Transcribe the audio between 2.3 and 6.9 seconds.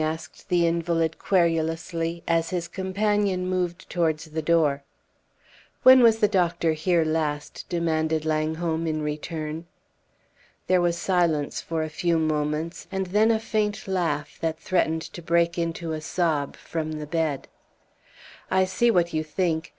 his companion moved towards the door. "When was the doctor